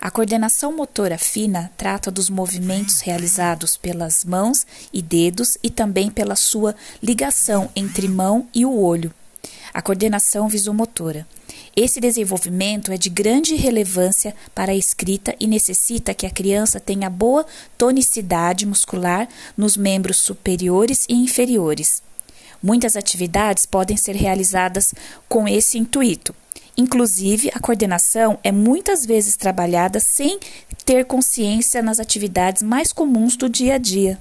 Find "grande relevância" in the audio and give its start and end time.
13.10-14.34